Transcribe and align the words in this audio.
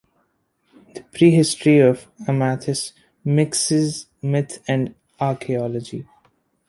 The 0.95 1.03
pre-history 1.13 1.77
of 1.77 2.07
Amathus 2.27 2.93
mixes 3.23 4.07
myth 4.23 4.59
and 4.67 4.95
archaeology. 5.19 6.07